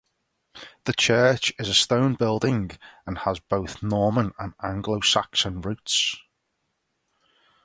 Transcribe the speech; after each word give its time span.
The 0.85 0.93
church 0.93 1.53
is 1.59 1.69
a 1.69 1.75
stone 1.75 2.15
building 2.15 2.71
and 3.05 3.19
has 3.19 3.39
both 3.39 3.83
Norman 3.83 4.33
and 4.39 4.55
Anglo 4.63 5.01
Saxon 5.01 5.61
roots. 5.61 6.15